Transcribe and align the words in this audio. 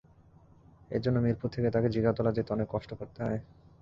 এ 0.91 1.03
জন্য 1.03 1.17
মিরপুর 1.19 1.49
থেকে 1.49 1.67
তাঁকে 1.71 1.89
জিগাতলা 1.89 2.31
যেতে 2.31 2.49
অনেক 2.53 2.67
কষ্ট 2.71 2.89
করতে 2.93 3.19
হয়। 3.23 3.39